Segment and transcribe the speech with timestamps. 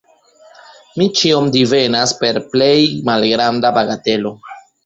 [1.01, 2.73] Mi ĉion divenas per plej
[3.11, 4.37] malgranda bagatelo.